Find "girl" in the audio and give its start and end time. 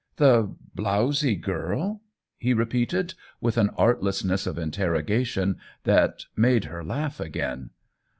1.39-2.01